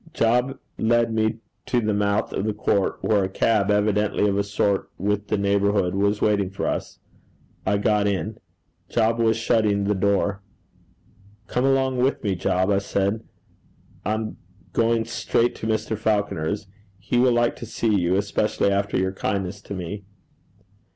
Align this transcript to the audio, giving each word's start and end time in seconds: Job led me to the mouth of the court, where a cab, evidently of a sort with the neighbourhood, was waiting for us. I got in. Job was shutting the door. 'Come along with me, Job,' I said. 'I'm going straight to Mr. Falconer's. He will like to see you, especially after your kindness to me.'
Job 0.15 0.57
led 0.79 1.13
me 1.13 1.37
to 1.67 1.79
the 1.79 1.93
mouth 1.93 2.33
of 2.33 2.43
the 2.45 2.55
court, 2.55 2.97
where 3.03 3.23
a 3.23 3.29
cab, 3.29 3.69
evidently 3.69 4.27
of 4.27 4.35
a 4.35 4.43
sort 4.43 4.89
with 4.97 5.27
the 5.27 5.37
neighbourhood, 5.37 5.93
was 5.93 6.23
waiting 6.23 6.49
for 6.49 6.65
us. 6.67 6.97
I 7.67 7.77
got 7.77 8.07
in. 8.07 8.39
Job 8.89 9.19
was 9.19 9.37
shutting 9.37 9.83
the 9.83 9.93
door. 9.93 10.41
'Come 11.45 11.65
along 11.65 11.97
with 11.97 12.23
me, 12.23 12.33
Job,' 12.33 12.71
I 12.71 12.79
said. 12.79 13.21
'I'm 14.03 14.37
going 14.73 15.05
straight 15.05 15.53
to 15.57 15.67
Mr. 15.67 15.95
Falconer's. 15.95 16.65
He 16.97 17.19
will 17.19 17.31
like 17.33 17.55
to 17.57 17.67
see 17.67 17.93
you, 17.93 18.15
especially 18.15 18.71
after 18.71 18.97
your 18.97 19.13
kindness 19.13 19.61
to 19.61 19.75
me.' 19.75 20.03